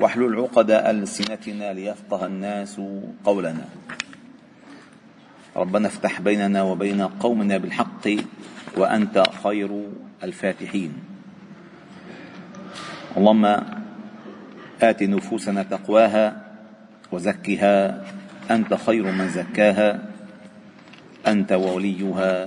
[0.00, 2.80] واحلل عقد ألسنتنا ليفقه الناس
[3.24, 3.64] قولنا.
[5.56, 8.08] ربنا افتح بيننا وبين قومنا بالحق
[8.76, 9.70] وأنت خير
[10.22, 10.92] الفاتحين.
[13.16, 13.44] اللهم
[14.82, 16.42] آت نفوسنا تقواها
[17.12, 18.04] وزكها.
[18.50, 20.10] أنت خير من زكاها.
[21.26, 22.46] أنت وليها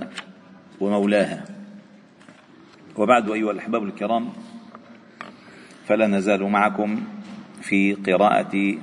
[0.80, 1.44] ومولاها.
[2.96, 4.28] وبعد أيها الأحباب الكرام
[5.86, 7.02] فلا نزال معكم
[7.60, 8.78] في قراءة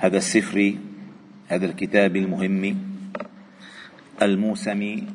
[0.00, 0.74] هذا السفر
[1.48, 2.78] هذا الكتاب المهم
[4.22, 5.06] الموسم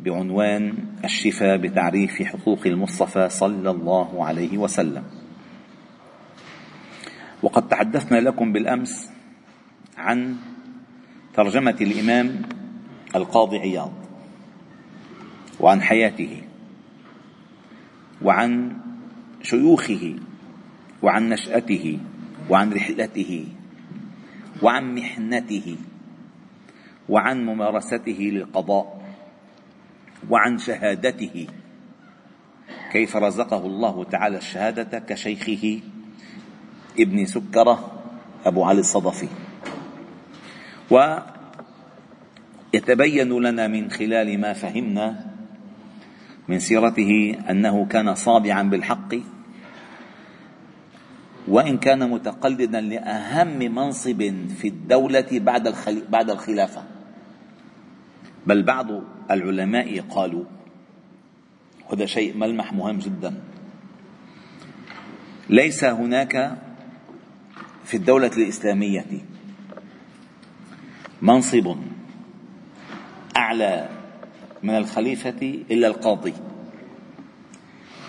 [0.00, 5.04] بعنوان الشفاء بتعريف حقوق المصطفى صلى الله عليه وسلم.
[7.42, 9.10] وقد تحدثنا لكم بالأمس
[9.96, 10.36] عن
[11.34, 12.42] ترجمة الإمام
[13.16, 13.92] القاضي عياض
[15.60, 16.42] وعن حياته
[18.22, 18.76] وعن
[19.42, 20.16] شيوخه
[21.02, 21.98] وعن نشأته
[22.50, 23.46] وعن رحلته
[24.62, 25.76] وعن محنته
[27.08, 29.02] وعن ممارسته للقضاء
[30.30, 31.46] وعن شهادته.
[32.92, 35.80] كيف رزقه الله تعالى الشهادة كشيخه
[36.98, 37.92] ابن سكرة
[38.46, 39.28] أبو علي الصدفي.
[42.74, 45.26] ويتبين لنا من خلال ما فهمنا
[46.48, 49.14] من سيرته أنه كان صابعا بالحق
[51.48, 54.22] وإن كان متقلدا لأهم منصب
[54.58, 55.74] في الدولة بعد
[56.10, 56.82] بعد الخلافة.
[58.46, 58.86] بل بعض
[59.30, 60.44] العلماء قالوا
[61.90, 63.34] وهذا شيء ملمح مهم جدا
[65.50, 66.58] ليس هناك
[67.84, 69.04] في الدولة الإسلامية
[71.22, 71.76] منصب
[73.36, 73.88] أعلى
[74.62, 76.34] من الخليفة إلا القاضي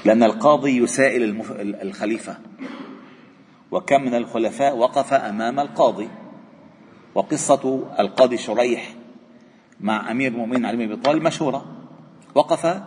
[0.06, 1.42] لأن القاضي يسائل
[1.81, 2.38] الخليفة.
[3.72, 6.10] وكم من الخلفاء وقف أمام القاضي.
[7.16, 8.94] وقصة القاضي شريح
[9.80, 11.66] مع أمير المؤمنين علي بن أبي طالب مشهورة.
[12.36, 12.82] وقف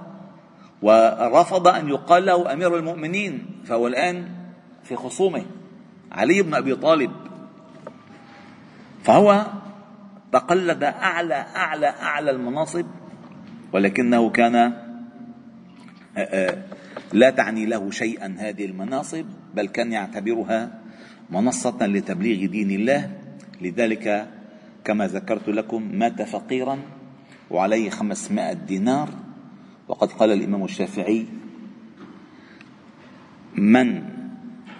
[0.82, 4.28] ورفض أن يقال له أمير المؤمنين فهو الآن
[4.82, 5.44] في خصومه.
[6.12, 7.10] علي بن أبي طالب.
[9.02, 9.46] فهو
[10.32, 12.86] تقلد أعلى أعلى أعلى المناصب
[13.72, 14.72] ولكنه كان
[17.12, 19.26] لا تعني له شيئا هذه المناصب.
[19.54, 20.80] بل كان يعتبرها
[21.30, 23.10] منصة لتبليغ دين الله.
[23.60, 24.28] لذلك
[24.84, 26.78] كما ذكرت لكم مات فقيرا
[27.50, 29.08] وعليه خمسمائة دينار.
[29.88, 31.26] وقد قال الإمام الشافعي
[33.54, 34.02] من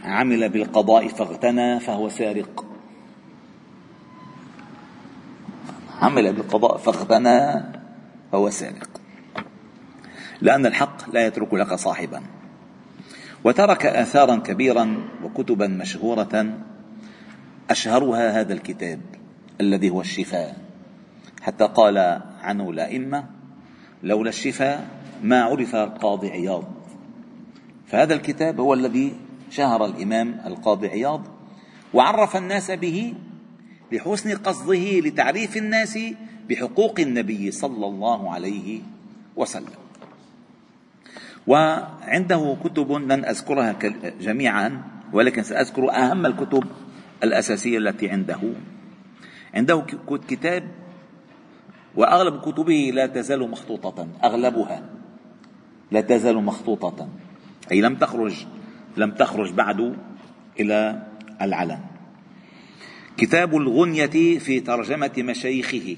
[0.05, 2.67] عمل بالقضاء فاغتنى فهو سارق.
[6.01, 7.63] عمل بالقضاء فاغتنى
[8.33, 9.01] فهو سارق.
[10.41, 12.23] لأن الحق لا يترك لك صاحبا.
[13.45, 16.59] وترك آثارا كبيرا وكتبا مشهورة
[17.71, 19.01] أشهرها هذا الكتاب
[19.61, 20.57] الذي هو الشفاء.
[21.43, 23.25] حتى قال عنه الأئمة
[24.03, 24.89] لولا الشفاء
[25.23, 26.65] ما عرف القاضي عياض.
[27.87, 29.13] فهذا الكتاب هو الذي
[29.51, 31.23] شهر الإمام القاضي عياض
[31.95, 33.15] وعرف الناس به
[33.93, 35.99] لحسن قصده لتعريف الناس
[36.49, 38.81] بحقوق النبي صلى الله عليه
[39.37, 39.80] وسلم.
[41.47, 43.73] وعنده كتب لن أذكرها
[44.21, 46.65] جميعا ولكن سأذكر أهم الكتب
[47.23, 48.41] الأساسية التي عنده.
[49.55, 49.85] عنده
[50.29, 50.69] كتاب
[51.97, 54.83] وأغلب كتبه لا تزال مخطوطة أغلبها
[55.91, 57.09] لا تزال مخطوطة.
[57.73, 58.47] أي لم تخرج
[58.97, 59.97] لم تخرج بعد
[60.61, 61.07] إلى
[61.43, 61.81] العلن.
[63.17, 65.97] كتاب الغنية في ترجمة مشايخه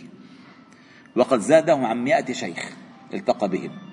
[1.17, 2.73] وقد زاده عن مئة شيخ
[3.15, 3.92] التقى بهم.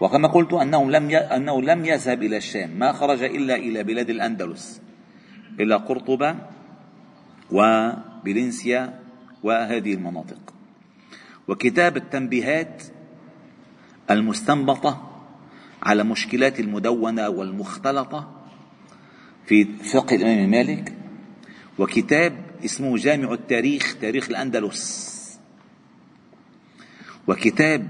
[0.00, 4.80] وكما قلت أنه لم أنه لم يذهب إلى الشام ما خرج إلا إلى بلاد الأندلس
[5.60, 6.36] إلى قرطبة
[7.50, 9.00] وبلنسيا
[9.42, 10.54] وهذه المناطق.
[11.48, 12.82] وكتاب التنبيهات
[14.10, 15.08] المستنبطة
[15.82, 18.38] على مشكلات المدونة والمختلطة
[19.46, 20.94] في فقه الإمام مالك
[21.78, 25.18] وكتاب اسمه جامع التاريخ تاريخ الأندلس
[27.28, 27.88] وكتاب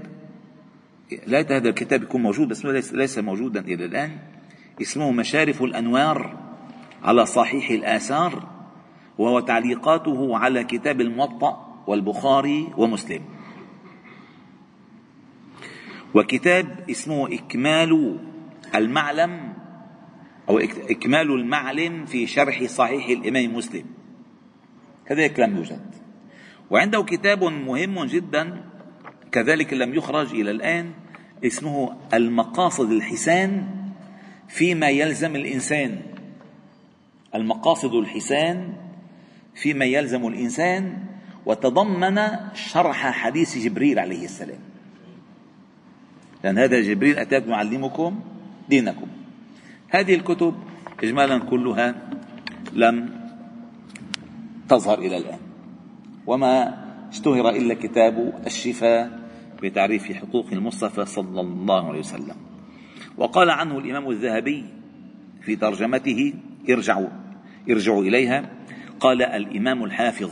[1.27, 4.17] لا هذا الكتاب يكون موجود بس ليس موجودا إلى الآن.
[4.81, 6.37] اسمه مشارف الأنوار
[7.03, 8.47] على صحيح الآثار
[9.17, 13.21] وهو تعليقاته على كتاب الموطأ والبخاري ومسلم.
[16.13, 18.19] وكتاب اسمه إكمال
[18.75, 19.53] المعلم
[20.49, 20.59] أو
[20.89, 23.85] إكمال المعلم في شرح صحيح الإمام مسلم.
[25.05, 25.95] كذلك لم يوجد.
[26.69, 28.68] وعنده كتاب مهم جدا
[29.31, 30.91] كذلك لم يخرج إلى الآن
[31.45, 33.67] اسمه المقاصد الحسان
[34.47, 35.99] فيما يلزم الإنسان.
[37.35, 38.73] المقاصد الحسان
[39.55, 40.97] فيما يلزم الإنسان
[41.45, 42.19] وتضمن
[42.53, 44.59] شرح حديث جبريل عليه السلام.
[46.43, 48.19] لأن هذا جبريل أتاكم يعلمكم
[48.69, 49.07] دينكم.
[49.89, 50.55] هذه الكتب
[51.03, 51.95] إجمالا كلها
[52.73, 53.09] لم
[54.69, 55.39] تظهر إلى الآن.
[56.27, 59.18] وما اشتهر إلا كتاب الشفاء
[59.63, 62.35] بتعريف حقوق المصطفى صلى الله عليه وسلم.
[63.17, 64.65] وقال عنه الإمام الذهبي
[65.41, 66.33] في ترجمته
[66.69, 67.09] ارجعوا
[67.69, 68.49] ارجعوا إليها
[68.99, 70.31] قال الإمام الحافظ.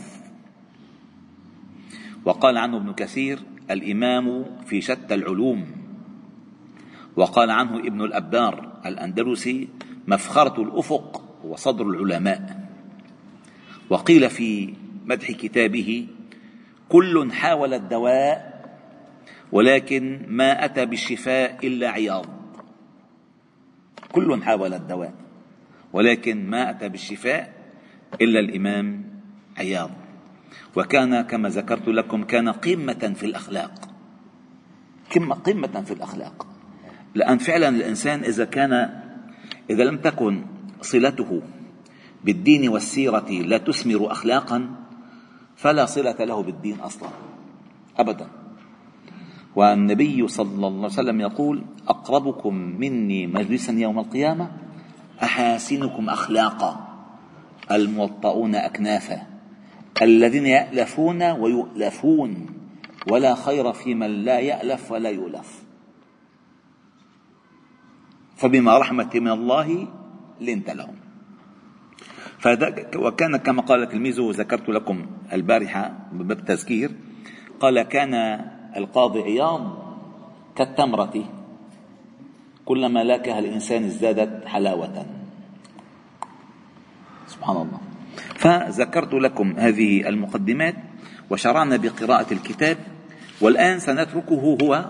[2.26, 3.40] وقال عنه ابن كثير
[3.72, 5.66] الإمام في شتى العلوم.
[7.16, 9.68] وقال عنه ابن الأبار الأندلسي
[10.08, 12.68] مفخرة الأفق وصدر العلماء.
[13.90, 14.74] وقيل في
[15.06, 16.08] مدح كتابه
[16.90, 18.57] كل حاول الدواء
[19.52, 22.26] ولكن ما أتى بالشفاء إلا عياض.
[24.12, 25.14] كل حاول الدواء
[25.94, 27.54] ولكن ما أتى بالشفاء
[28.22, 29.04] إلا الإمام
[29.58, 29.92] عياض.
[30.76, 33.90] وكان كما ذكرت لكم كان قمة في الأخلاق.
[35.16, 36.48] قمة في الأخلاق.
[37.16, 39.02] لأن فعلا الإنسان إذا كان
[39.70, 40.46] إذا لم تكن
[40.82, 41.42] صلته
[42.24, 44.76] بالدين والسيرة لا تثمر أخلاقا
[45.56, 47.10] فلا صلة له بالدين أصلا
[47.98, 48.37] أبدا.
[49.58, 54.52] والنبي صلى الله عليه وسلم يقول أقربكم مني مجلسا يوم القيامة
[55.24, 56.72] أحاسنكم أخلاقا
[57.72, 59.22] الموطؤون أكنافا
[60.02, 62.46] الذين يألفون ويؤلفون
[63.12, 65.64] ولا خير في من لا يألف ولا يؤلف.
[68.36, 69.88] فبما رحمة من الله
[70.42, 70.96] لنت لهم.
[72.96, 76.92] وكان كما قال تلميذه ذكرت لكم البارحة باب التذكير
[77.60, 78.14] قال كان
[78.76, 79.78] القاضي عياض
[80.56, 81.24] كالتمرة.
[82.66, 85.06] كلما لاكها الإنسان ازدادت حلاوة.
[87.28, 87.80] سبحان الله.
[88.36, 90.76] فذكرت لكم هذه المقدمات
[91.30, 92.78] وشرعنا بقراءة الكتاب
[93.42, 94.86] والآن سنتركه هو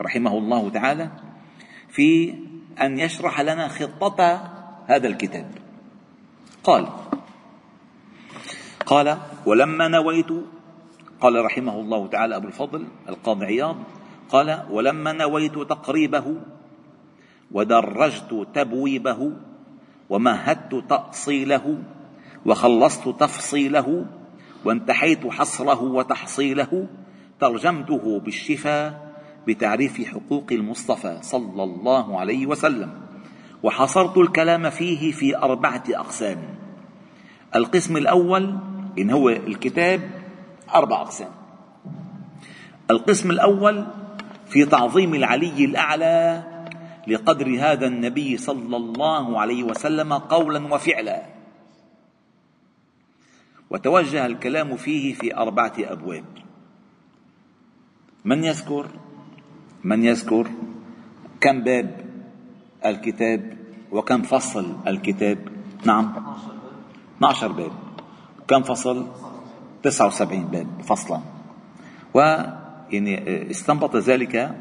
[0.00, 1.10] رحمه الله تعالى
[1.88, 2.34] في
[2.80, 4.50] أن يشرح لنا خطة
[4.86, 5.46] هذا الكتاب.
[6.64, 6.88] قال
[8.86, 10.26] قال ولما نويت
[11.24, 13.76] قال رحمه الله تعالى أبو الفضل القاضي عياض
[14.28, 16.36] قال ولما نويت تقريبه
[17.52, 19.32] ودرجت تبويبه
[20.10, 21.78] ومهدت تأصيله
[22.46, 24.06] وخلصت تفصيله
[24.64, 26.86] وانتحيت حصره وتحصيله
[27.40, 29.14] ترجمته بالشفاء
[29.46, 32.90] بتعريف حقوق المصطفى صلى الله عليه وسلم
[33.62, 36.38] وحصرت الكلام فيه في أربعة أقسام.
[37.54, 38.58] القسم الأول
[38.98, 40.23] إن هو الكتاب
[40.74, 41.30] أربع أقسام.
[42.90, 43.86] القسم الأول
[44.46, 46.42] في تعظيم العلي الأعلى
[47.08, 51.22] لقدر هذا النبي صلى الله عليه وسلم قولا وفعلا.
[53.70, 56.24] وتوجه الكلام فيه في أربعة أبواب.
[58.24, 58.86] من يذكر؟
[59.84, 60.50] من يذكر
[61.40, 62.04] كم باب
[62.86, 63.58] الكتاب
[63.92, 65.38] وكم فصل الكتاب؟
[65.84, 66.12] نعم.
[67.16, 67.72] 12 باب.
[68.48, 69.23] كم فصل؟
[69.90, 71.20] 79 باب فصلا
[72.14, 74.54] ويعني استنبط ذلك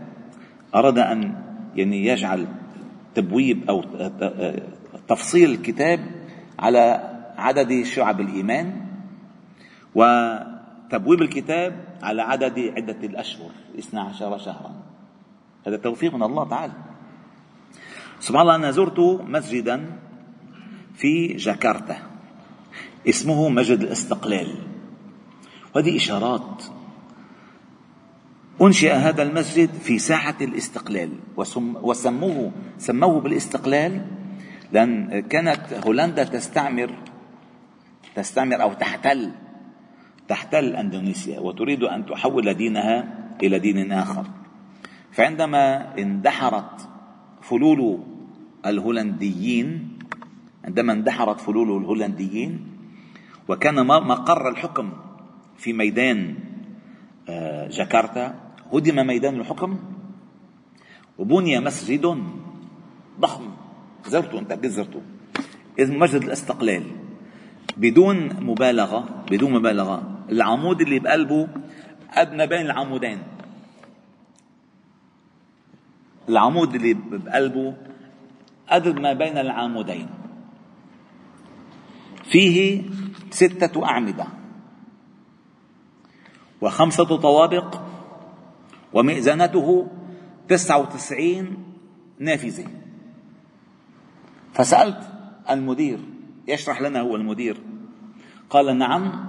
[0.75, 1.44] أراد أن
[1.75, 2.48] يعني يجعل
[3.15, 3.84] تبويب أو
[5.08, 6.00] تفصيل الكتاب
[6.60, 8.82] على عدد شعب الإيمان
[9.96, 14.72] وتبويب الكتاب على عدد عدة الأشهر 12 شهرا.
[15.68, 16.74] هذا توفيق من الله تعالى.
[18.20, 19.86] سبحان الله أنا زرت مسجدا
[20.96, 21.98] في جاكرتا
[23.10, 24.73] اسمه مسجد الاستقلال.
[25.75, 26.63] وهذه إشارات.
[28.62, 31.10] أنشئ هذا المسجد في ساحة الاستقلال
[31.82, 34.06] وسموه سموه بالاستقلال
[34.72, 36.92] لأن كانت هولندا تستعمر
[38.15, 39.32] تستعمر أو تحتل
[40.27, 44.25] تحتل أندونيسيا وتريد أن تحول دينها إلى دين آخر.
[45.12, 46.89] فعندما اندحرت
[47.42, 48.00] فلول
[48.65, 49.98] الهولنديين
[50.65, 52.68] عندما اندحرت فلول الهولنديين
[53.50, 54.89] وكان مقر الحكم
[55.63, 56.36] في ميدان
[57.29, 58.36] آه، جاكرتا.
[58.74, 59.79] هدم ميدان الحكم.
[61.17, 62.17] وبني مسجد
[63.20, 63.46] ضخم.
[64.08, 65.01] زرته انت قد زرته.
[65.79, 66.84] اسمه مسجد الاستقلال.
[67.77, 70.25] بدون مبالغة بدون مبالغة.
[70.29, 71.48] العمود اللي بقلبه
[72.34, 73.20] ما بين العمودين.
[76.29, 77.74] العمود اللي بقلبه
[78.70, 80.08] قد ما بين العمودين.
[82.24, 82.84] فيه
[83.32, 84.42] ستة أعمدة.
[86.63, 87.75] وخمسة طوابق
[88.93, 89.88] ومئذنته
[90.48, 91.63] تسعة وتسعين
[92.20, 92.67] نافذة.
[94.53, 95.01] فسألت
[95.50, 96.00] المدير
[96.48, 97.58] يشرح لنا هو المدير
[98.50, 99.25] قال نعم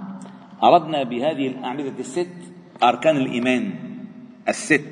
[0.63, 2.35] أردنا بهذه الأعمدة الست
[2.83, 3.73] أركان الإيمان
[4.47, 4.91] الست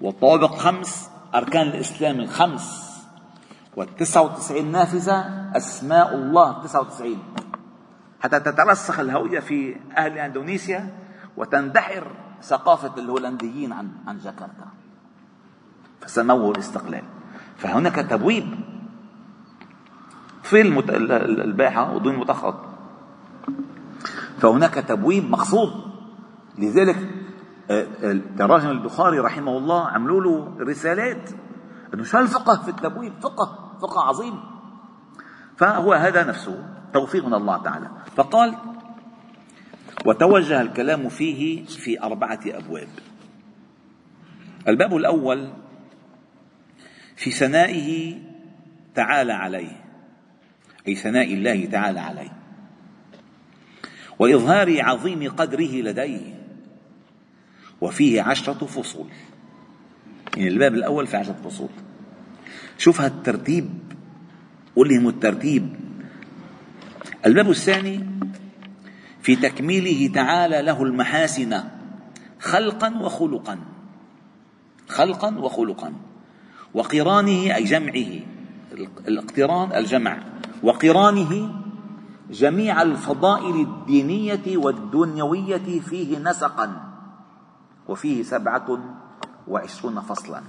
[0.00, 2.96] والطوابق خمس أركان الإسلام الخمس
[3.76, 5.16] والتسعة وتسعين نافذة
[5.56, 7.18] أسماء الله التسعة وتسعين.
[8.20, 11.05] حتى تترسخ الهوية في أهل إندونيسيا
[11.36, 12.06] وتندحر
[12.42, 14.68] ثقافة الهولنديين عن عن جاكرتا.
[16.00, 17.02] فسموه الاستقلال.
[17.56, 18.46] فهناك تبويب.
[20.42, 20.90] في المت...
[20.90, 22.54] الباحة ودون متخط
[24.38, 25.70] فهناك تبويب مقصود
[26.58, 26.96] لذلك
[27.70, 31.30] آه، تراجم البخاري رحمه الله عملوا له رسالات.
[31.94, 34.40] أنه شو الفقه في التبويب فقه فقه عظيم.
[35.56, 36.68] فهو هذا نفسه.
[36.92, 37.90] توفيق من الله تعالى.
[38.16, 38.54] فقال
[40.06, 42.88] وتوجه الكلام فيه في أربعة أبواب.
[44.68, 45.52] الباب الأول
[47.16, 48.18] في ثنائه
[48.94, 49.84] تعالى عليه
[50.88, 52.32] أي ثناء الله تعالى عليه.
[54.18, 56.44] وإظهار عظيم قدره لديه
[57.80, 59.08] وفيه عشرة فصول.
[60.36, 61.68] يعني الباب الأول في عشرة فصول.
[62.78, 63.68] شوف هالترتيب
[64.76, 65.76] قل لهم الترتيب.
[67.26, 68.06] الباب الثاني
[69.26, 71.62] في تكميله تعالى له المحاسن
[72.40, 73.58] خلقا وخلقا.
[74.88, 75.92] خلقا وخلقا.
[76.74, 78.20] وقرانه أي جمعه.
[79.08, 80.18] الاقتران الجمع.
[80.62, 81.62] وقرانه
[82.30, 86.68] جميع الفضائل الدينية والدنيوية فيه نسقا.
[87.88, 88.78] وفيه سبعة
[89.48, 90.42] وعشرون فصلا.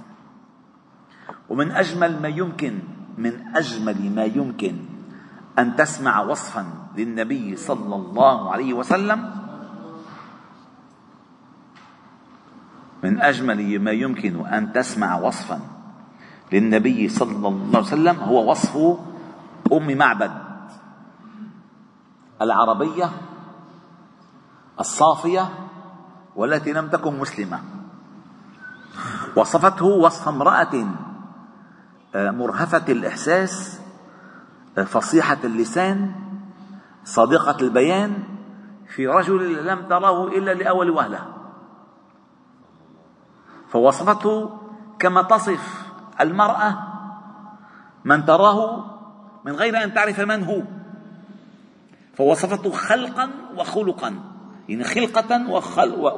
[1.48, 2.78] ومن أجمل ما يمكن
[3.18, 4.97] من أجمل ما يمكن
[5.58, 9.30] أن تسمع وصفا للنبي صلى الله عليه وسلم
[13.02, 15.60] من أجمل ما يمكن أن تسمع وصفا
[16.52, 18.76] للنبي صلى الله عليه وسلم هو وصف
[19.72, 20.30] أم معبد
[22.42, 23.10] العربية
[24.80, 25.48] الصافية
[26.36, 27.60] والتي لم تكن مسلمة.
[29.36, 30.86] وصفته وصف امرأة
[32.14, 33.80] آه، مرهفة الإحساس
[34.84, 36.12] فصيحة اللسان
[37.04, 38.22] صادقة البيان
[38.86, 41.26] في رجل لم تراه إلا لأول وهلة.
[43.68, 44.58] فوصفته
[44.98, 46.78] كما تصف المرأة
[48.04, 48.84] من تراه
[49.44, 50.62] من غير أن تعرف من هو.
[52.14, 54.14] فوصفته خلقا وخلقا
[54.68, 55.50] يعني خلقة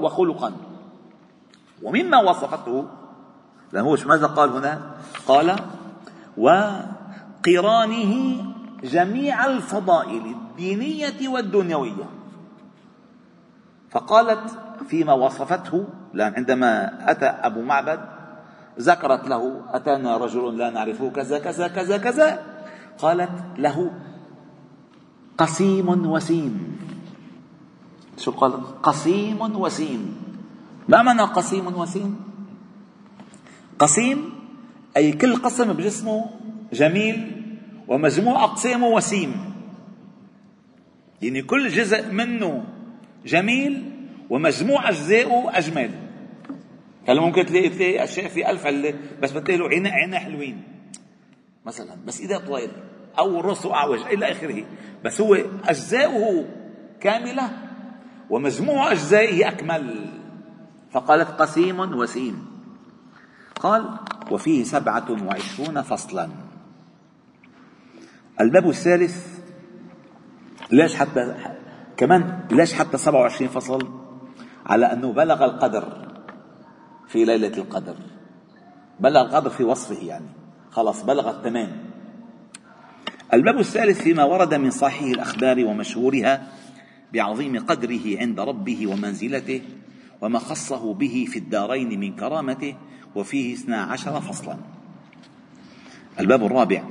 [0.00, 0.52] وخلقا.
[1.82, 2.86] ومما وصفته
[3.74, 4.80] هو ماذا قال هنا؟
[5.28, 5.56] قال
[6.36, 8.14] وقرانه
[8.84, 12.08] جميع الفضائل الدينية والدنيوية.
[13.90, 14.58] فقالت
[14.88, 15.84] فيما وصفته
[16.14, 18.00] لأن عندما أتى أبو معبد
[18.80, 22.42] ذكرت له أتانا رجل لا نعرفه كذا كذا كذا كذا.
[22.98, 23.90] قالت له
[25.38, 26.76] قسيم وسيم
[28.18, 30.16] شو قال؟ قسيم وسيم
[30.88, 32.20] ما معنى قسيم وسيم
[33.78, 34.32] قسيم
[34.96, 36.24] أي كل قسم بجسمه
[36.72, 37.29] جميل
[37.90, 39.54] ومجموع أقسامه وسيم.
[41.22, 42.64] يعني كل جزء منه
[43.26, 43.90] جميل
[44.30, 45.90] ومجموع أجزائه أجمل.
[47.08, 50.62] هلا ممكن تلاقي تلاقي أشياء في ألف علة بس بتلاقي له عينين عينين حلوين؟
[51.66, 52.70] مثلا بس إذا طويل
[53.18, 54.64] أو راسه أعوج إلى آخره.
[55.04, 56.44] بس هو أجزاؤه
[57.00, 57.50] كاملة
[58.30, 60.06] ومجموع أجزائه أكمل.
[60.90, 62.46] فقالت قسيم وسيم.
[63.60, 63.98] قال
[64.30, 66.49] وفيه سبعة وعشرون فصلا.
[68.40, 69.38] الباب الثالث
[70.72, 71.34] ليش حتى
[71.96, 73.88] كمان ليش حتى 27 فصل
[74.66, 76.08] على أنه بلغ القدر
[77.08, 77.96] في ليلة القدر.
[79.00, 80.26] بلغ القدر في وصفه يعني.
[80.70, 81.90] خلاص بلغ التمام.
[83.34, 86.46] الباب الثالث فيما ورد من صحيح الأخبار ومشهورها
[87.12, 89.62] بعظيم قدره عند ربه ومنزلته
[90.20, 92.76] وما خصه به في الدارين من كرامته
[93.14, 94.56] وفيه اثنا عشر فصلا.
[96.20, 96.82] الباب الرابع.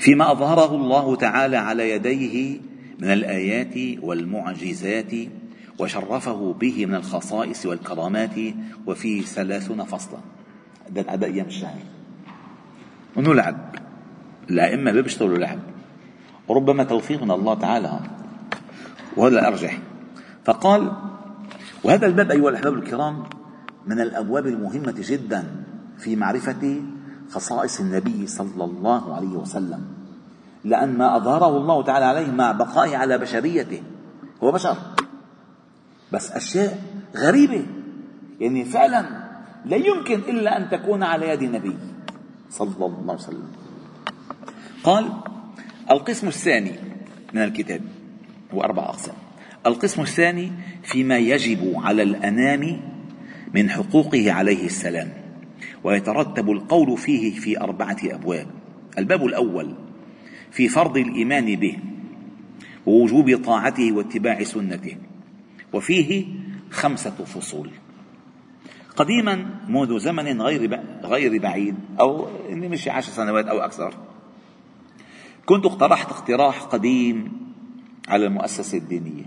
[0.00, 2.60] فيما أظهره الله تعالى على يديه
[2.98, 5.12] من الآيات والمعجزات
[5.78, 8.36] وشرفه به من الخصائص والكرامات
[8.86, 10.18] وفيه ثلاثون فصلا.
[10.90, 11.78] هذا الأداء أيام الشهر.
[13.16, 13.56] منو لعب؟
[14.50, 15.58] الأئمة بيشتغلوا لعب.
[16.48, 18.00] وربما توفيق من الله تعالى.
[19.16, 19.78] وهذا الأرجح
[20.44, 20.92] فقال
[21.84, 23.22] وهذا الباب أيها الأحباب الكرام
[23.86, 25.44] من الأبواب المهمة جدا
[25.98, 26.80] في معرفة
[27.30, 29.84] خصائص النبي صلى الله عليه وسلم
[30.64, 33.82] لأن ما أظهره الله تعالى عليه مع بقائه على بشريته
[34.42, 34.76] هو بشر.
[36.12, 36.82] بس أشياء
[37.16, 37.66] غريبة
[38.40, 39.30] يعني فعلا
[39.64, 41.76] لا يمكن إلا أن تكون على يد نبي
[42.50, 43.48] صلى الله عليه وسلم.
[44.84, 45.12] قال
[45.90, 46.72] القسم الثاني
[47.34, 47.80] من الكتاب
[48.54, 49.14] هو أربع أقسام.
[49.66, 52.80] القسم الثاني فيما يجب على الأنام
[53.54, 55.19] من حقوقه عليه السلام.
[55.84, 58.46] ويترتب القول فيه في أربعة أبواب.
[58.98, 59.74] الباب الأول
[60.50, 61.78] في فرض الإيمان به
[62.86, 64.96] ووجوب طاعته واتباع سنته
[65.72, 66.26] وفيه
[66.70, 67.70] خمسة فصول.
[68.96, 73.94] قديما منذ زمن غير غير بعيد أو مش عشر سنوات أو أكثر
[75.46, 77.32] كنت اقترحت اقتراح قديم
[78.08, 79.24] على المؤسسة الدينية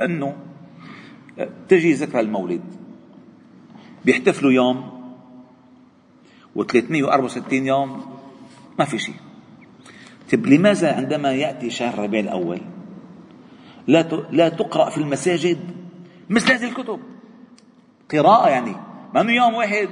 [0.00, 0.36] أنه
[1.68, 2.62] تجي ذكرى المولد
[4.04, 5.01] بيحتفلوا يوم
[6.58, 8.16] و364 يوم
[8.78, 9.14] ما في شيء.
[10.32, 12.60] طيب لماذا عندما يأتي شهر ربيع الأول
[13.86, 15.58] لا لا تقرأ في المساجد
[16.30, 17.00] مثل هذه الكتب؟
[18.12, 18.76] قراءة يعني.
[19.14, 19.88] ما انه يوم واحد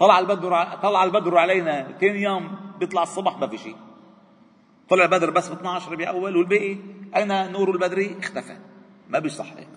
[0.00, 3.76] طلع البدر طلع البدر علينا ثاني يوم بيطلع الصبح ما في شيء.
[4.88, 6.76] طلع البدر بس ب 12 ربيع اول والباقي
[7.16, 8.56] أين نور البدر؟ اختفى.
[9.08, 9.68] ما بيصح هيك.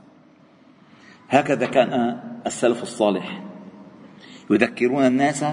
[1.30, 3.44] هكذا كان السلف الصالح
[4.50, 5.46] يذكرون الناس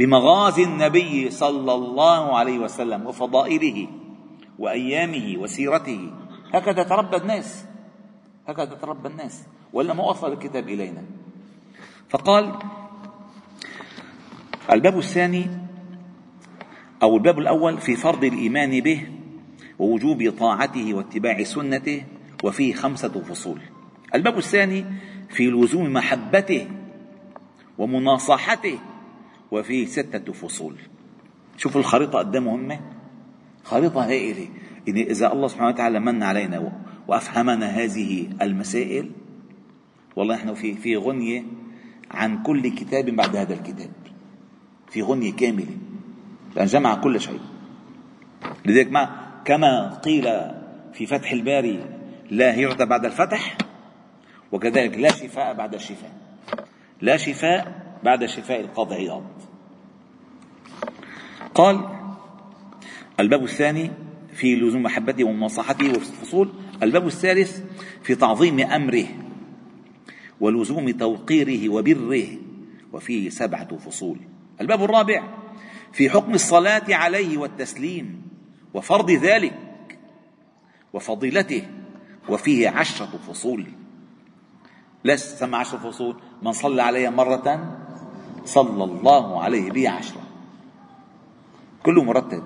[0.00, 3.88] بمغازي النبي صلى الله عليه وسلم وفضائله
[4.58, 6.10] وأيامه وسيرته.
[6.54, 7.64] هكذا تربى الناس.
[8.48, 9.44] هكذا تربى الناس.
[9.72, 11.04] ولا ما وصل الكتاب إلينا.
[12.08, 12.52] فقال
[14.72, 15.46] الباب الثاني
[17.02, 19.08] أو الباب الأول في فرض الإيمان به
[19.78, 22.04] ووجوب طاعته واتباع سنته
[22.44, 23.60] وفيه خمسة فصول.
[24.14, 24.84] الباب الثاني
[25.28, 26.68] في لزوم محبته
[27.78, 28.78] ومناصحته
[29.50, 30.76] وفيه ستة فصول.
[31.56, 32.80] شوفوا الخريطة قد مهمة
[33.64, 34.48] خريطة هائلة.
[34.86, 36.72] يعني إذا الله سبحانه وتعالى من علينا
[37.08, 39.10] وأفهمنا هذه المسائل
[40.16, 41.44] والله نحن في في غنية
[42.10, 43.90] عن كل كتاب بعد هذا الكتاب.
[44.90, 45.76] في غنية كاملة.
[46.56, 47.40] لأن جمع كل شيء.
[48.66, 50.24] لذلك ما كما قيل
[50.92, 51.84] في فتح الباري
[52.30, 53.58] لا هجرة بعد الفتح
[54.52, 56.12] وكذلك لا شفاء بعد الشفاء.
[57.00, 59.22] لا شفاء بعد شفاء القاضي عياض
[61.54, 61.88] قال
[63.20, 63.90] الباب الثاني
[64.32, 67.62] في لزوم محبته ومناصحته والفصول الباب الثالث
[68.02, 69.06] في تعظيم أمره
[70.40, 72.26] ولزوم توقيره وبره
[72.92, 74.18] وفيه سبعة فصول.
[74.60, 75.22] الباب الرابع
[75.92, 78.22] في حكم الصلاة عليه والتسليم
[78.74, 79.58] وفرض ذلك
[80.92, 81.68] وفضيلته
[82.28, 83.66] وفيه عشرة فصول.
[85.04, 87.76] لا سمع عشرة فصول من صلى علي مرة
[88.44, 90.20] صلى الله عليه به عشرة.
[91.82, 92.42] كله مرتب.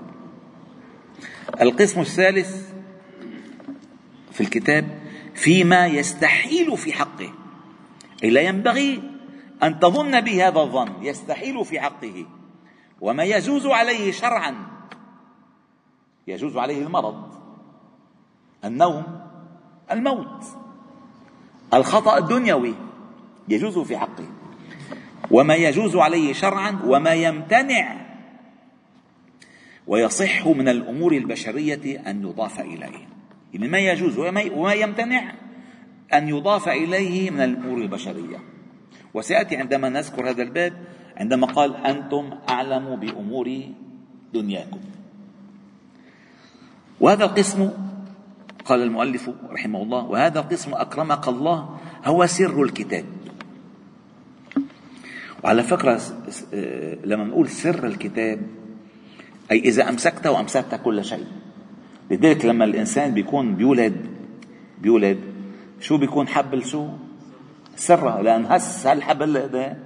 [1.63, 2.73] القسم الثالث
[4.33, 4.99] في الكتاب
[5.35, 7.33] فيما يستحيل في حقه.
[8.25, 9.03] أي لا ينبغي
[9.63, 12.27] أن تظن به هذا الظن يستحيل في حقه.
[13.01, 14.55] وما يجوز عليه شرعا
[16.27, 17.35] يجوز عليه المرض
[18.65, 19.05] النوم
[19.91, 20.45] الموت.
[21.75, 22.75] الخطأ الدنيوي
[23.49, 24.27] يجوز في حقه.
[25.31, 27.97] وما يجوز عليه شرعا وما يمتنع.
[29.87, 33.09] ويصح من الأمور البشرية أن يضاف إليه.
[33.55, 35.35] يعني ما يجوز وما يمتنع
[36.15, 38.39] أن يضاف إليه من الأمور البشرية.
[39.15, 40.73] وسيأتي عندما نذكر هذا الباب
[41.17, 43.63] عندما قال أنتم أعلم بأمور
[44.35, 44.81] دنياكم.
[47.01, 47.71] وهذا القسم
[48.65, 53.05] قال المؤلف رحمه الله وهذا القسم أكرمك الله هو سر الكتاب.
[55.45, 56.01] وعلى فكرة
[57.05, 58.41] لما نقول سر الكتاب
[59.51, 61.27] أي إذا أمسكته وأمسكت كل شيء.
[62.11, 63.97] لذلك لما الإنسان بيكون بيولد
[64.81, 65.19] بيولد
[65.81, 66.89] شو بيكون حبل شو؟
[67.77, 68.21] سرة.
[68.21, 69.77] لأن هس هالحبل هذا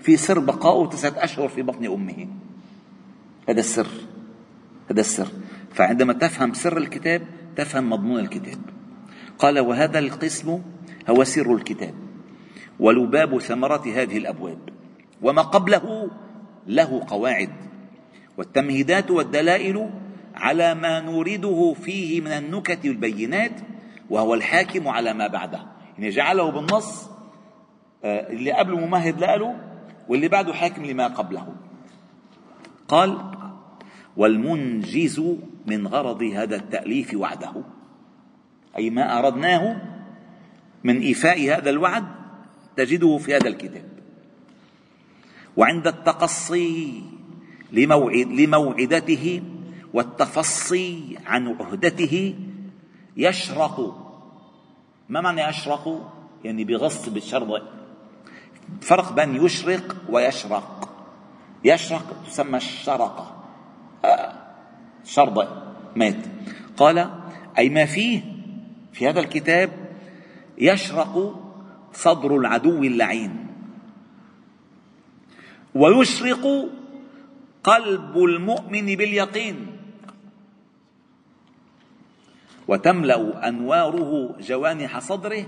[0.00, 2.28] في سر بقائه تسعة أشهر في بطن أمه؟
[3.48, 3.88] هذا السر.
[4.90, 5.28] هذا السر.
[5.74, 7.22] فعندما تفهم سر الكتاب
[7.56, 8.58] تفهم مضمون الكتاب.
[9.38, 10.62] قال وهذا القسم
[11.10, 11.94] هو سر الكتاب
[12.80, 14.58] ولباب ثمرة هذه الأبواب.
[15.22, 16.10] وما قبله
[16.66, 17.50] له قواعد.
[18.38, 19.90] والتمهيدات والدلائل
[20.34, 23.60] على ما نورده فيه من النكت والبينات
[24.10, 25.60] وهو الحاكم على ما بعده.
[25.98, 27.10] يعني جعله بالنص
[28.04, 29.56] آه، اللي قبله ممهد له
[30.08, 31.54] واللي بعده حاكم لما قبله.
[32.88, 33.18] قال
[34.16, 35.22] والمنجز
[35.66, 37.52] من غرض هذا التأليف وعده.
[38.76, 39.82] أي ما أردناه
[40.84, 42.04] من إيفاء هذا الوعد
[42.76, 43.97] تجده في هذا الكتاب.
[45.58, 47.02] وعند التقصي
[47.72, 49.42] لموعد لموعدته
[49.94, 52.34] والتفصي عن عهدته
[53.16, 53.76] يشرق.
[55.08, 56.12] ما معنى يشرق؟
[56.44, 57.62] يعني بغص بالشرق
[58.80, 60.88] فرق بين يشرق ويشرق.
[61.64, 63.44] يشرق تسمى الشرقة
[64.04, 64.32] آه
[65.04, 66.22] شرطة مات.
[66.76, 67.10] قال
[67.58, 68.22] أي ما فيه
[68.92, 69.70] في هذا الكتاب
[70.58, 71.34] يشرق
[71.92, 73.47] صدر العدو اللعين.
[75.78, 76.44] ويشرق
[77.64, 79.56] قلب المؤمن باليقين.
[82.68, 85.46] وتملأ أنواره جوانح صدره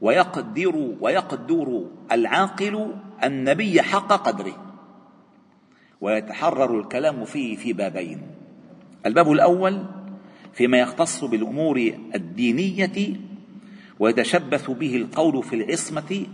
[0.00, 1.68] ويقدر ويقدر
[2.12, 4.56] العاقل النبي حق قدره.
[6.00, 8.20] ويتحرر الكلام فيه في بابين.
[9.06, 9.84] الباب الأول
[10.52, 13.16] فيما يختص بالأمور الدينية
[13.98, 16.26] ويتشبث به القول في العصمة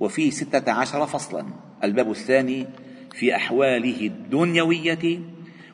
[0.00, 1.46] وفيه ستة عشر فصلا.
[1.84, 2.66] الباب الثاني
[3.12, 5.20] في أحواله الدنيوية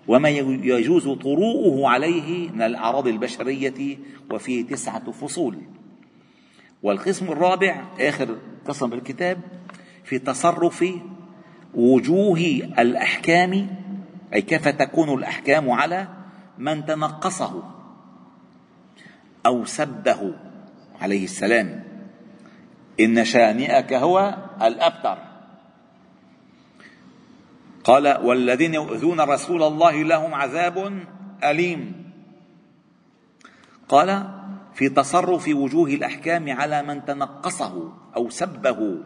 [0.09, 3.99] وما يجوز طروؤه عليه من الأعراض البشرية
[4.31, 5.59] وفيه تسعة فصول.
[6.83, 9.39] والقسم الرابع آخر قسم بالكتاب
[10.05, 10.85] في تصرف
[11.75, 12.39] وجوه
[12.79, 13.77] الأحكام
[14.35, 16.09] أي كيف تكون الأحكام على
[16.59, 17.63] من تنقصه
[19.47, 20.35] أو سبه
[21.01, 21.85] عليه السلام.
[23.01, 25.30] إن شانئك هو الأبتر.
[27.85, 31.05] قال والذين يؤذون رسول الله لهم عذاب
[31.45, 31.93] أليم.
[33.89, 34.29] قال
[34.75, 38.99] في تصرف وجوه الأحكام على من تنقصه أو سبه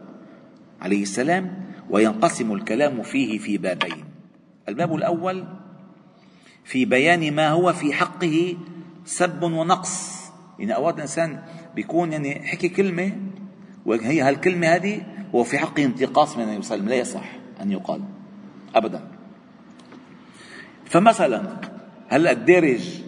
[0.81, 4.05] عليه السلام وينقسم الكلام فيه في بابين.
[4.69, 5.45] الباب الأول
[6.63, 8.57] في بيان ما هو في حقه
[9.05, 10.25] سب ونقص.
[10.59, 11.43] يعني اوقات الإنسان
[11.75, 13.11] بيكون يعني حكي كلمة
[13.85, 15.01] وهي هالكلمة هذه
[15.35, 18.14] هو في حقه انتقاص من عليه وسلم لا يصح أن يقال.
[18.75, 19.01] ابدا.
[20.85, 21.43] فمثلا
[22.09, 23.01] هلا الدارج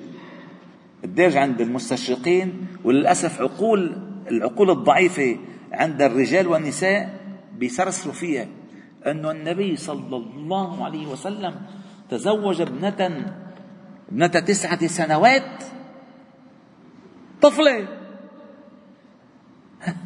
[1.04, 3.98] الدارج عند المستشرقين وللأسف عقول
[4.32, 5.38] العقول الضعيفة
[5.72, 7.20] عند الرجال والنساء
[7.58, 8.48] بيسرسلوا فيها
[9.06, 11.56] أن النبي صلى الله عليه وسلم
[12.10, 13.34] تزوج ابنة
[14.12, 15.64] ابنة تسعة سنوات
[17.42, 17.88] طفلة.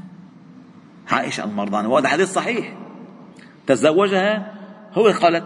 [1.12, 2.78] عائشة المرضانة وهذا حديث صحيح.
[3.68, 4.61] تزوجها
[4.94, 5.44] هو قالت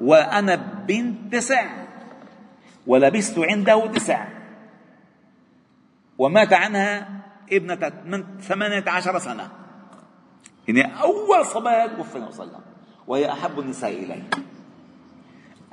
[0.00, 0.56] وأنا
[0.88, 1.66] بنت تسع
[2.86, 4.28] ولبست عنده تسع
[6.18, 7.08] ومات عنها
[7.52, 9.50] ابنة من ثمانية عشر سنة.
[10.68, 12.58] يعني أول صبايا توفي صلى
[13.06, 14.22] وهي أحب النساء إليه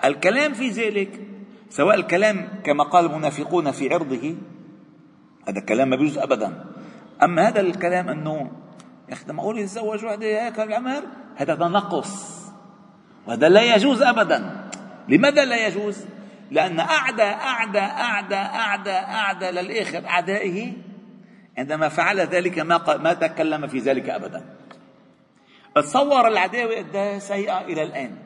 [0.06, 1.22] الكلام في ذلك
[1.70, 4.36] سواء الكلام كما قال المنافقون في عرضه
[5.48, 6.66] هذا الكلام ما بيجوز أبدا.
[7.24, 8.52] أما هذا الكلام أنه
[9.10, 11.04] يا أخي معقول يتزوج وحدة هيك العمر
[11.36, 12.45] هذا تنقص.
[13.28, 14.70] وهذا لا يجوز أبدا.
[15.10, 16.06] لماذا لا يجوز؟
[16.52, 20.74] لأن أعدى أعدى أعدى أعدى أعدى للآخر أعدائه
[21.58, 24.46] عندما فعل ذلك ما ما تكلم في ذلك أبدا.
[25.76, 28.18] تصور العداوة قد سيئة إلى الآن.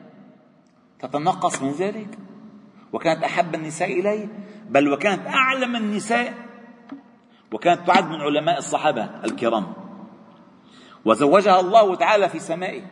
[1.00, 2.08] تتنقص من ذلك؟
[2.92, 4.26] وكانت أحب النساء إليه
[4.68, 6.34] بل وكانت أعلم النساء؟
[7.52, 9.72] وكانت تعد من علماء الصحابة الكرام.
[11.04, 12.82] وزوجها الله تعالى في سمائه.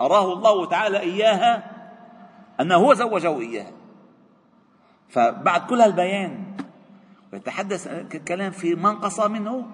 [0.00, 1.70] أراه الله تعالى إياها
[2.60, 3.72] أنه هو زوجه إياها.
[5.08, 6.56] فبعد كل هالبيان
[7.32, 7.88] ويتحدث
[8.28, 9.66] كلام في من قصى منه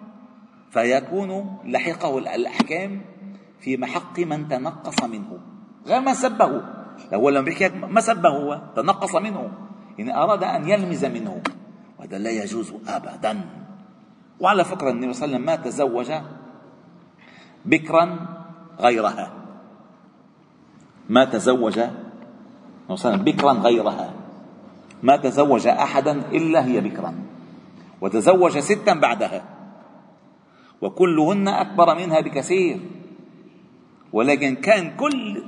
[0.70, 3.00] فيكون لحقه الأحكام
[3.60, 5.38] في محق من تنقص منه.
[5.86, 6.62] غير ما سبه
[7.14, 9.50] هو لما بيحكي ما سبه هو تنقص منه.
[9.98, 11.42] يعني أراد أن يلمز منه
[11.98, 13.40] وهذا لا يجوز أبدا.
[14.40, 16.12] وعلى فكرة النبي صلى الله عليه وسلم ما تزوج
[17.64, 18.18] بكرا
[18.80, 19.39] غيرها.
[21.10, 21.80] ما تزوج
[23.04, 24.14] بكرا غيرها.
[25.02, 27.14] ما تزوج أحدا إلا هي بكرا.
[28.00, 29.44] وتزوج ستا بعدها.
[30.80, 32.80] وكلهن أكبر منها بكثير.
[34.12, 35.42] ولكن كان كل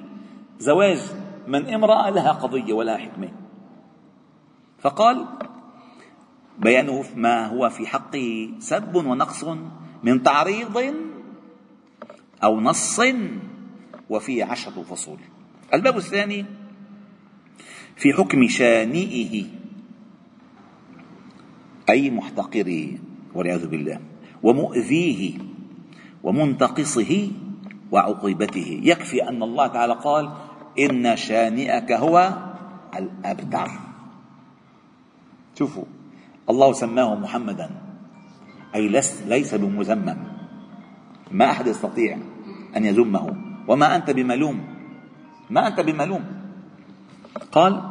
[0.59, 1.01] زواج
[1.47, 3.29] من امرأة لها قضية ولها حكمة.
[4.79, 5.27] فقال
[6.59, 9.45] بيانه ما هو في حقه سب ونقص
[10.03, 10.95] من تعريض
[12.45, 13.01] أو نص
[14.11, 15.19] وفيه عشرة فصول.
[15.75, 16.45] الباب الثاني
[17.97, 19.45] في حكم شانئه
[21.91, 22.99] أي محتقره
[23.35, 24.01] والعياذ بالله
[24.43, 25.39] ومؤذيه
[26.23, 27.31] ومنتقصه
[27.93, 28.81] وعقوبته.
[28.83, 30.33] يكفي أن الله تعالى قال
[30.79, 32.39] إن شانئك هو
[32.97, 33.69] الأبتر.
[35.59, 35.85] شوفوا
[36.51, 37.71] الله سماه محمدا
[38.75, 38.89] أي
[39.29, 40.19] ليس بمذمم.
[41.31, 42.19] ما أحد يستطيع
[42.77, 43.37] أن يذمه
[43.69, 44.72] وما أنت بملوم.
[45.53, 46.25] ما أنت بملوم؟
[47.53, 47.83] قال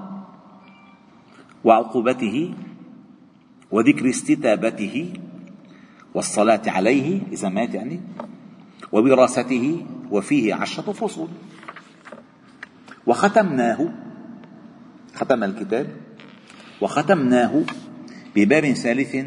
[1.63, 2.53] وعقوبته
[3.71, 5.13] وذكر استتابته
[6.13, 8.01] والصلاة عليه إذا مات يعني
[8.91, 11.29] ووراثته وفيه عشرة فصول.
[13.07, 13.93] وختمناه
[15.13, 15.87] ختم الكتاب
[16.81, 17.63] وختمناه
[18.35, 19.25] بباب ثالث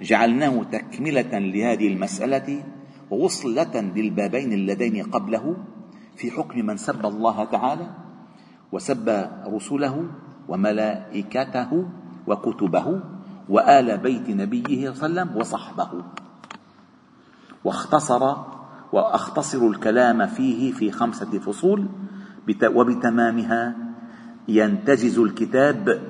[0.00, 2.64] جعلناه تكملة لهذه المسألة
[3.10, 5.56] ووصلة للبابين اللذين قبله
[6.18, 7.90] في حكم من سب الله تعالى
[8.72, 10.04] وسب رسله
[10.48, 11.88] وملائكته
[12.26, 13.00] وكتبه
[13.48, 15.90] وآل بيت نبيه صلى الله عليه وسلم وصحبه.
[17.64, 18.36] واختصر
[18.92, 21.86] واختصر الكلام فيه في خمسة فصول
[22.64, 23.76] وبتمامها
[24.48, 26.02] ينتجز الكتاب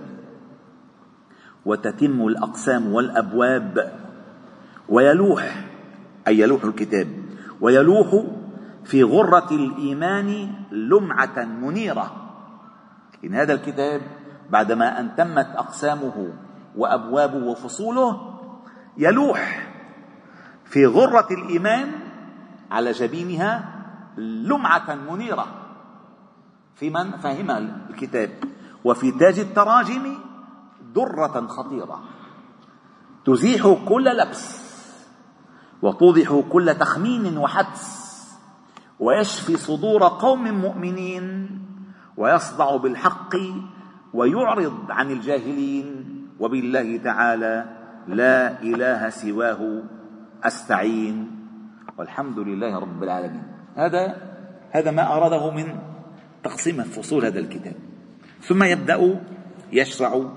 [1.66, 3.92] وتتم الأقسام والأبواب.
[4.88, 5.64] ويلوح
[6.28, 7.08] أي يلوح الكتاب.
[7.60, 8.24] ويلوح
[8.88, 12.12] في غرة الإيمان لمعة منيرة.
[13.24, 14.00] إن هذا الكتاب
[14.50, 16.32] بعدما أن تمت أقسامه
[16.76, 18.38] وأبوابه وفصوله
[18.96, 19.68] يلوح
[20.64, 21.92] في غرة الإيمان
[22.70, 23.74] على جبينها
[24.16, 25.46] لمعة منيرة.
[26.74, 28.30] في من؟ فهم الكتاب.
[28.84, 30.14] وفي تاج التراجم
[30.94, 32.00] درة خطيرة.
[33.24, 34.68] تزيح كل لبس
[35.82, 37.97] وتوضح كل تخمين وحدس.
[39.00, 41.50] ويشفي صدور قوم مؤمنين
[42.16, 43.34] ويصدع بالحق
[44.14, 45.86] ويعرض عن الجاهلين
[46.40, 47.64] وبالله تعالى
[48.08, 49.82] لا إله سواه
[50.44, 51.30] أستعين
[51.98, 53.42] والحمد لله رب العالمين.
[53.76, 54.16] هذا
[54.70, 55.78] هذا ما أراده من
[56.42, 57.74] تقسيم فصول هذا الكتاب.
[58.40, 59.20] ثم يبدأ
[59.72, 60.30] يشرع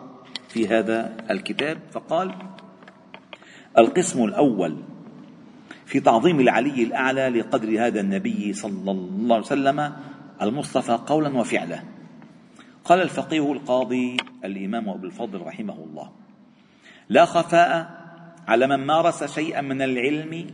[0.49, 2.35] في هذا الكتاب فقال
[3.77, 4.77] القسم الأول
[5.91, 9.93] في تعظيم العلي الأعلى لقدر هذا النبي صلى الله عليه وسلم
[10.41, 11.79] المصطفى قولا وفعلا.
[12.85, 16.09] قال الفقيه القاضي الإمام أبو الفضل رحمه الله
[17.09, 17.89] لا خفاء
[18.47, 20.47] على من مارس شيئا من العلم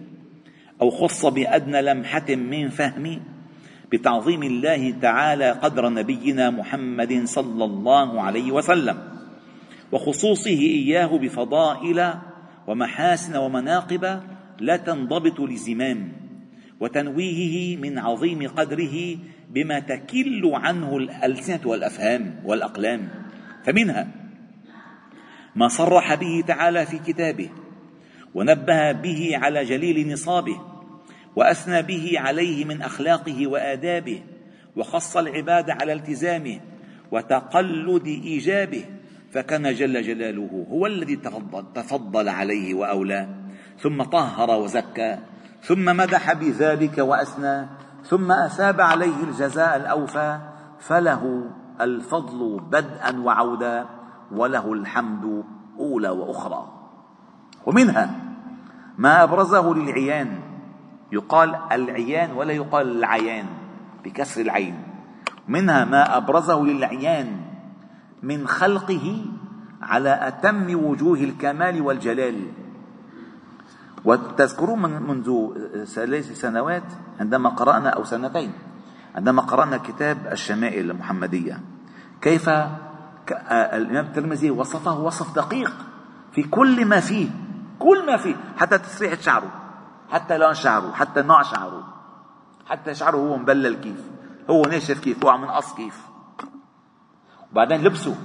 [0.82, 3.20] أو خص بأدنى لمحة من فهم
[3.92, 8.98] بتعظيم الله تعالى قدر نبينا محمد صلى الله عليه وسلم
[9.92, 12.14] وخصوصه إياه بفضائل
[12.68, 14.22] ومحاسن ومناقب
[14.60, 16.12] لا تنضبط لزمام
[16.80, 19.18] وتنويهه من عظيم قدره
[19.50, 23.10] بما تكل عنه الألسنة والأفهام والأقلام.
[23.64, 24.08] فمنها
[25.56, 27.50] ما صرح به تعالى في كتابه
[28.36, 30.62] ونبه به على جليل نصابه
[31.36, 34.22] وأثنى به عليه من أخلاقه وآدابه
[34.76, 36.60] وخص العباد على التزامه
[37.12, 38.86] وتقلد إيجابه
[39.32, 43.47] فكان جل جلاله هو الذي تفضل, تفضل عليه واولاه
[43.80, 45.18] ثم طهر وزكى
[45.62, 47.68] ثم مدح بذلك وأثنى
[48.04, 50.40] ثم أثاب عليه الجزاء الأوفى
[50.80, 51.44] فله
[51.82, 53.86] الفضل بدءا وعودا
[54.32, 55.44] وله الحمد
[55.80, 56.68] أولى وأخرى.
[57.66, 58.16] ومنها
[58.98, 60.40] ما أبرزه للعيان
[61.12, 63.46] يقال العيان ولا يقال العيان
[64.04, 64.84] بكسر العين.
[65.48, 67.42] منها ما أبرزه للعيان
[68.24, 69.26] من خلقه
[69.82, 72.36] على أتم وجوه الكمال والجلال.
[74.08, 75.54] وتذكرون من منذ
[75.86, 76.84] ثلاث سنوات
[77.20, 78.52] عندما قرأنا أو سنتين
[79.16, 81.60] عندما قرأنا كتاب الشمائل المحمدية
[82.22, 82.50] كيف
[83.52, 85.74] الإمام الترمذي وصفه وصف دقيق
[86.32, 87.30] في كل ما فيه
[87.80, 89.52] كل ما فيه حتى تسريحة شعره
[90.10, 91.84] حتى لون شعره حتى نوع شعره
[92.66, 94.02] حتى شعره هو مبلل كيف
[94.50, 96.08] هو ناشف كيف هو عم ينقص كيف.
[97.52, 98.16] وبعدين لبسه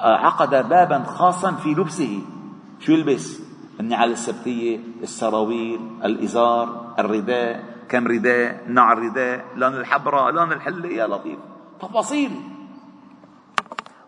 [0.00, 2.22] عقد بابا خاصا في لبسه
[2.78, 3.49] شو يلبس؟
[3.80, 7.64] النعال السبتية السراويل الإزار الرداء.
[7.88, 11.38] كم رداء؟ نوع الرداء لون الحبرة لون الحلة يا لطيف.
[11.80, 12.30] تفاصيل.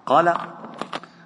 [0.06, 0.34] قال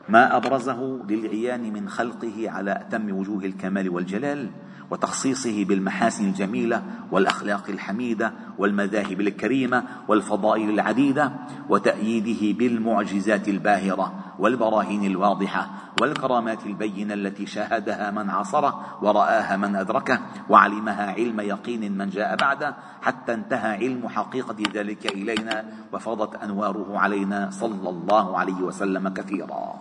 [0.08, 4.50] ما أبرزه للعيان من خلقه على أتم وجوه الكمال والجلال.
[4.90, 11.32] وتخصيصه بالمحاسن الجميلة والأخلاق الحميدة والمذاهب الكريمة والفضائل العديدة
[11.68, 15.70] وتأييده بالمعجزات الباهرة والبراهين الواضحة
[16.00, 20.20] والكرامات البينة التي شاهدها من عاصره ورآها من أدركه
[20.50, 27.50] وعلمها علم يقين من جاء بعده حتى انتهى علم حقيقة ذلك إلينا وفاضت أنواره علينا
[27.50, 29.74] صلى الله عليه وسلم كثيرا.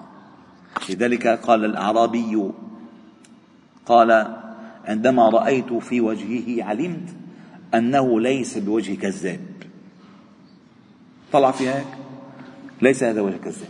[0.90, 2.52] لذلك قال الأعرابي
[3.86, 4.36] قال
[4.86, 7.16] عندما رأيت في وجهه علمت
[7.74, 9.40] أنه ليس بوجه كذاب
[11.32, 11.88] طلع في هيك؟
[12.82, 13.70] ليس هذا وجه كذاب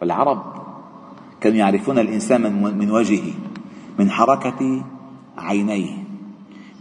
[0.00, 0.42] والعرب
[1.40, 3.32] كانوا يعرفون الإنسان من وجهه
[3.98, 4.84] من حركة
[5.38, 6.04] عينيه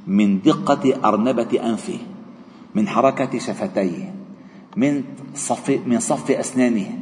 [0.07, 1.99] من دقة أرنبة أنفه
[2.75, 4.15] من حركة شفتيه
[4.77, 5.03] من
[5.35, 6.99] صف من صف أسنانه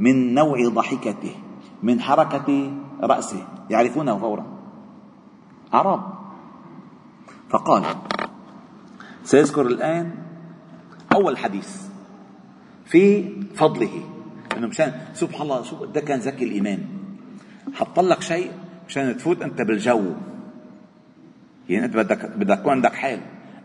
[0.00, 1.34] من نوع ضحكته
[1.82, 3.46] من حركة رأسه.
[3.70, 4.55] يعرفونه فورا.
[5.72, 6.14] عرب.
[7.48, 7.84] فقال
[9.24, 10.14] سيذكر الآن
[11.14, 11.86] أول حديث
[12.84, 14.04] في فضله
[14.56, 16.80] إنه مشان سبحان الله شو ده كان ذكي الامام
[17.74, 18.50] حط لك شيء
[18.88, 20.12] مشان تفوت أنت بالجو.
[21.68, 23.20] يعني أنت بدك بدك تكون عندك حال.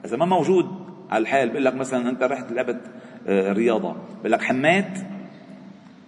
[0.06, 0.66] إذا ما موجود
[1.10, 2.82] على الحال بقول لك مثلا أنت رحت لعبت
[3.28, 4.98] آه، رياضة بقول لك حميت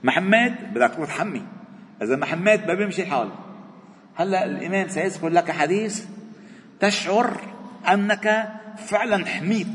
[0.03, 1.41] ما حميت بدك تروح تحمي
[2.01, 3.29] إذا ما حميت ما بيمشي الحال
[4.15, 6.05] هلا الإمام سيذكر لك حديث
[6.79, 7.41] تشعر
[7.93, 9.67] أنك فعلا حميت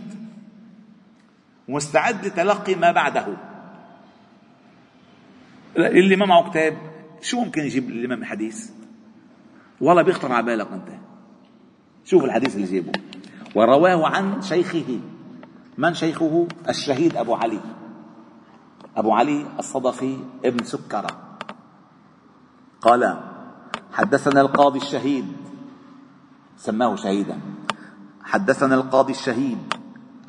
[1.68, 3.26] مستعد لتلقي ما بعده.
[5.76, 6.76] اللي ما معه كتاب
[7.22, 8.70] شو ممكن يجيب الإمام الحديث؟
[9.80, 10.88] والله بيخطر على بالك أنت.
[12.04, 12.92] شوف الحديث اللي جيبه.
[13.54, 15.00] ورواه عن شيخه.
[15.78, 17.60] من شيخه؟ الشهيد أبو علي.
[18.96, 21.38] أبو علي الصدفي ابن سكرة.
[22.80, 23.20] قال
[23.92, 25.32] حدثنا القاضي الشهيد.
[26.56, 27.40] سماه شهيدا.
[28.22, 29.74] حدثنا القاضي الشهيد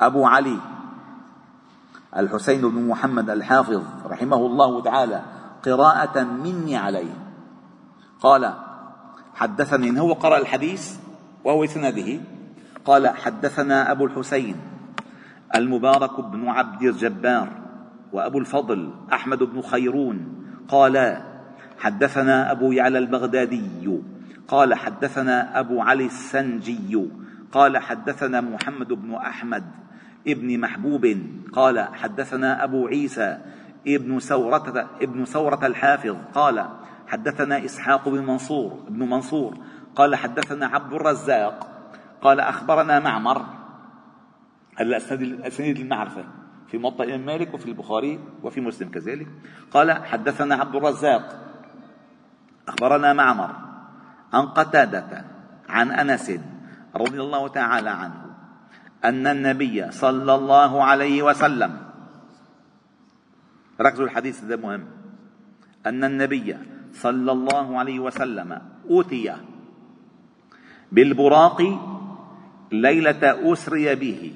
[0.00, 0.58] أبو علي.
[2.16, 5.22] الحسين بن محمد الحافظ رحمه الله تعالى
[5.64, 7.14] قراءة مني عليه.
[8.20, 8.54] قال
[9.34, 10.96] حدثني إن هو قرأ الحديث
[11.44, 12.20] وهو سنده
[12.84, 14.56] قال حدثنا أبو الحسين
[15.54, 17.48] المبارك بن عبد الجبار
[18.12, 21.22] وأبو الفضل أحمد بن خيرون قال
[21.80, 24.00] حدثنا أبو يعلى البغدادي.
[24.48, 27.08] قال حدثنا أبو علي السنجي.
[27.52, 29.64] قال حدثنا محمد بن أحمد
[30.28, 31.16] ابن محبوب.
[31.52, 33.38] قال حدثنا أبو عيسى
[33.88, 36.16] ابن سورة ابن سورة الحافظ.
[36.34, 36.68] قال
[37.06, 39.58] حدثنا إسحاق بن منصور ابن منصور.
[39.96, 41.66] قال حدثنا عبد الرزاق.
[42.22, 43.46] قال أخبرنا معمر.
[44.76, 44.96] هلا
[45.46, 46.24] أسانيد المعرفة
[46.68, 49.26] في موطأ الإمام مالك وفي البخاري وفي مسلم كذلك.
[49.70, 51.49] قال حدثنا عبد الرزاق.
[52.68, 53.50] أخبرنا معمر
[54.32, 55.24] عن قتادة
[55.68, 56.32] عن أنس
[56.96, 58.20] رضي الله تعالى عنه
[59.04, 61.76] أن النبي صلى الله عليه وسلم
[63.80, 64.84] ركزوا الحديث ده مهم.
[65.86, 66.56] أن النبي
[66.92, 68.58] صلى الله عليه وسلم
[68.90, 69.36] أوتي
[70.92, 71.58] بالبراق
[72.72, 74.34] ليلة أسري به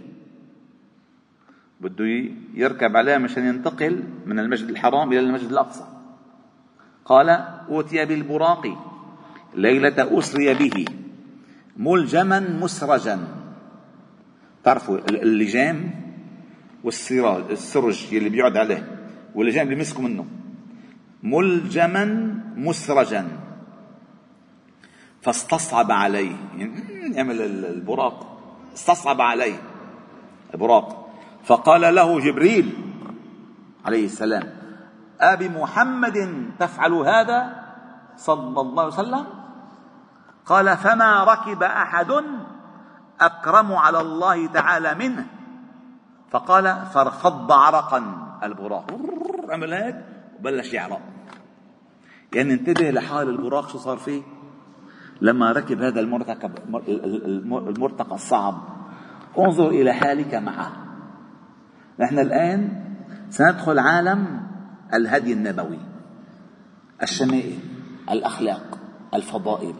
[1.80, 5.84] بده يركب عليها مشان ينتقل من المسجد الحرام إلى المسجد الأقصى.
[7.04, 7.28] قال
[7.68, 8.66] أوتي بالبراق
[9.54, 10.84] ليلة أسري به
[11.76, 13.18] ملجما مسرجا.
[14.64, 15.90] تعرفوا اللجام
[16.84, 20.26] والسراج السرج اللي بيقعد عليه واللجام اللي بيمسكوا منه.
[21.22, 22.04] ملجما
[22.56, 23.28] مسرجا.
[25.22, 26.36] فاستصعب عليه.
[26.56, 26.72] يعني
[27.16, 28.40] يعمل البراق.
[28.74, 29.62] استصعب عليه.
[30.54, 31.14] البراق.
[31.44, 32.72] فقال له جبريل
[33.84, 34.63] عليه السلام
[35.20, 37.64] أبي محمد تفعل هذا
[38.16, 39.26] صلى الله عليه وسلم؟
[40.46, 42.12] قال فما ركب أحد
[43.20, 45.26] أكرم على الله تعالى منه.
[46.30, 48.02] فقال فارفض عرقا.
[48.42, 49.00] البراق
[49.50, 49.96] عمل هيك
[50.38, 51.00] وبلش يعرق.
[52.34, 54.22] يعني انتبه لحال البراق شو صار فيه؟
[55.20, 56.50] لما ركب هذا المرتكب
[57.46, 58.54] المرتقى الصعب.
[59.38, 60.72] انظر إلى حالك معه.
[62.00, 62.84] نحن الآن
[63.30, 64.44] سندخل عالم
[64.94, 65.78] الهدي النبوي
[67.02, 67.58] الشمائل
[68.10, 68.78] الأخلاق
[69.14, 69.74] الفضائل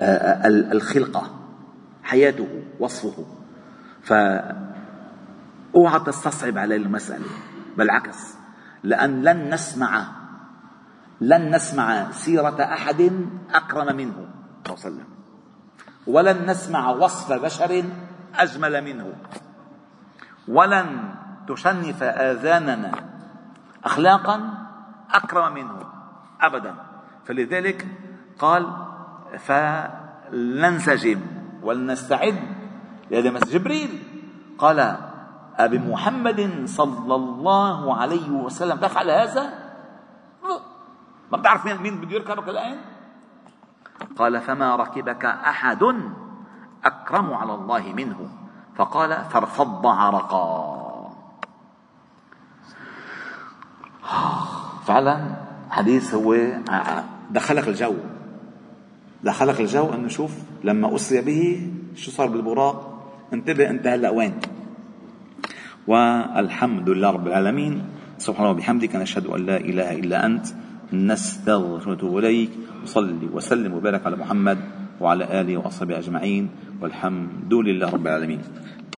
[0.00, 1.30] آه، آه، الخلقة
[2.02, 3.26] حياته وصفه.
[4.02, 4.60] فاوعى
[6.06, 7.26] تستصعب عليه المسألة
[7.76, 8.34] بالعكس
[8.82, 10.06] لأن لن نسمع
[11.20, 13.12] لن نسمع سيرة أحد
[13.54, 14.28] أكرم منه
[14.66, 15.06] صلى الله عليه وسلم.
[16.06, 17.84] ولن نسمع وصف بشر
[18.34, 19.12] أجمل منه.
[20.48, 21.14] ولن
[21.48, 23.11] تشنف آذاننا
[23.84, 24.54] أخلاقا
[25.10, 25.78] أكرم منه
[26.40, 26.74] أبدا.
[27.24, 27.86] فلذلك
[28.38, 28.72] قال
[29.38, 31.20] فلننسجم
[31.62, 32.38] ولنستعد
[33.10, 34.02] لهذا جبريل.
[34.58, 34.96] قال
[35.56, 38.76] أبي محمد صلى الله عليه وسلم.
[38.78, 39.44] تفعل هذا؟
[41.32, 42.78] ما بتعرف مين مين بده يركبك الآن؟
[44.18, 45.82] قال فما ركبك أحد
[46.84, 48.28] أكرم على الله منه.
[48.76, 50.81] فقال فارفض عرقا.
[54.86, 55.36] فعلا
[55.70, 56.36] حديث هو
[57.30, 57.94] دخلك الجو.
[59.24, 60.32] دخلك الجو انه شوف
[60.64, 62.76] لما أسري به شو صار بالبراق
[63.32, 64.34] انتبه أنت هلأ وين؟
[65.86, 67.82] والحمد لله رب العالمين.
[68.18, 70.46] سبحانه وبحمدك نشهد أن لا إله إلا أنت
[70.92, 72.50] نستغفرك ونتوب إليك
[72.82, 74.58] وصلي وسلم وبارك على محمد
[75.00, 76.50] وعلى آله وأصحابه أجمعين.
[76.82, 78.40] والحمد لله رب العالمين.